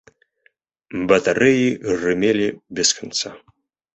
Батарэі 1.09 1.67
грымелі 1.91 2.47
без 2.79 2.89
канца. 3.01 3.29